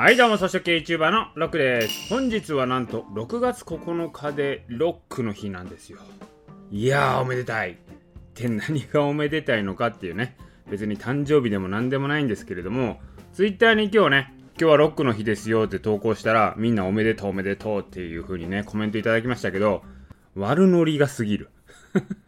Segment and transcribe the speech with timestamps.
[0.00, 2.08] はいどうも、草食系 YouTuber のロックです。
[2.08, 5.98] 本日はなんと6月9日でロックの日なんですよ。
[6.70, 7.72] いやー、おめでたい。
[7.72, 7.76] っ
[8.32, 10.38] て何がおめでたいのかっていうね、
[10.70, 12.98] 別に誕生日でも何でもないんですけれども、
[13.34, 19.82] Twitter に今日ね、今日はロックの日ですよって投稿したら、みんなおめでとうおめでとうっていう風にね、コメントいただきましたけど、
[20.34, 21.50] 悪ノリが過ぎる。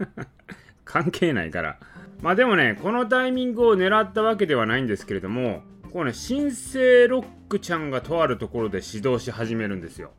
[0.84, 1.78] 関係ないから。
[2.20, 5.62] まあでもね、このタイミングを狙ったわけではないんですけれども、
[5.94, 10.10] こうね、新生ロックちゃんがとあるところで指導し始めるんですよ。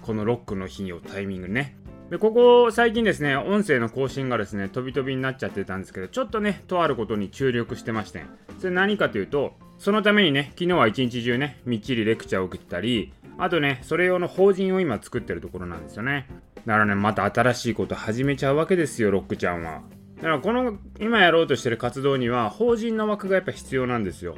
[0.00, 1.76] このロックの日をタイミングね。
[2.08, 8.22] で、ここ最近ですね、音声の更新がですね、飛び飛びになっちゃってたんですけど、ちょっとね、とあることに注力してまして、
[8.60, 16.28] それ何かというと、そのためにね、昨日は一日中ね、みっちりレクチャーを受けたり、あとね、それ用の法人を今作ってるところなんですよね。
[16.64, 19.82] だからね、また新しいこと始めちゃうわけですよ、ロックちゃんは。
[20.18, 24.36] だからこの今やろうとしてる活動には法人の枠がやっぱ必要なんですよ。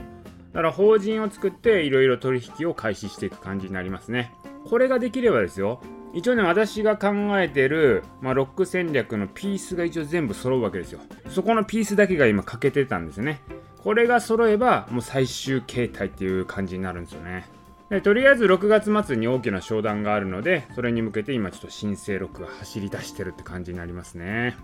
[0.57, 4.33] だから法人を作っていろいろ取引を開始していく感じになりますね。
[4.65, 5.83] これができればですよ。
[6.15, 11.01] 一応ね、私が考えてる、まあ、ロック戦略のピースが一応全部揃うわけですよ。
[11.29, 13.43] そこのピースだけが今欠けてたんですね。
[13.85, 17.47] これが揃えばもう最終形態っていう感じになるんですよね。
[17.91, 24.57] でとりあえず6月末に大きな商談があるので、それに向けて今ちょっと新生ロックが走り出してるって感じになりますね。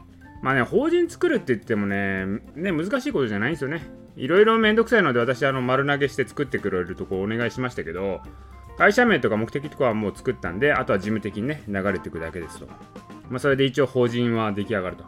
[0.42, 3.80] まあね、法人作るって言ってもね、ね、難しいことじゃないんですよね。
[4.16, 8.20] いろいろめんどくさいので私、あの、丸投げして作ってくれるとこお願いしましたけど、
[8.76, 12.66] 会社名とか目的とかはもう作ったんで、あとは事務的にね、流れていくだけですと。
[13.30, 15.04] まあ、それで一応法人は出来上がると。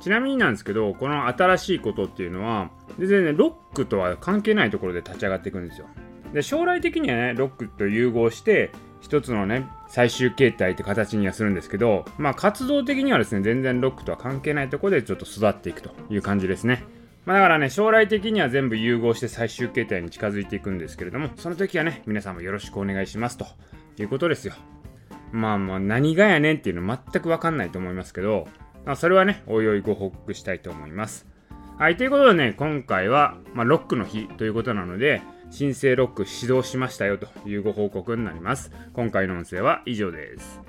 [0.00, 5.86] ちなみになんですけど、この新しいことっていうのは、全然ね、ロックとは関係ないところで立ち上がっていくんですよ。
[6.32, 8.70] で、将来的にはね、ロックと融合して、
[9.00, 16.84] 一つのね、最終形態って形にはするんですけど、まあ活動的にはですね、全然ロックとは関係ないところでちょっと育っていくという感じですね。
[17.24, 23.46] まあだからね、将来的には全部融合して最終形態に近づいていくんですけれども、その時はね、皆さんもよろしくお願いしますと
[23.98, 24.54] いうことですよ。
[25.32, 28.48] まあまあ何がやねんっていうの全くわかんないと思いますけど、
[28.84, 31.26] まあ、それはね、おいおいご報告したいと思います。
[31.78, 38.70] はい、ということでね、今回は、まあ、ロックの日ということなので、申請ロック始動しましたよというご報告になります。
[38.92, 40.60] 今回の音声は以上です。